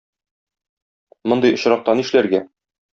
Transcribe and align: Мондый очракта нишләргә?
Мондый 1.31 1.55
очракта 1.61 1.99
нишләргә? 2.03 2.45